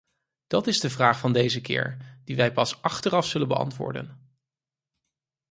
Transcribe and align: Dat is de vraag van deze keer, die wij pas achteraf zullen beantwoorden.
Dat 0.47 0.67
is 0.67 0.79
de 0.79 0.89
vraag 0.89 1.19
van 1.19 1.33
deze 1.33 1.61
keer, 1.61 1.97
die 2.23 2.35
wij 2.35 2.51
pas 2.53 2.81
achteraf 2.81 3.25
zullen 3.25 3.47
beantwoorden. 3.47 4.31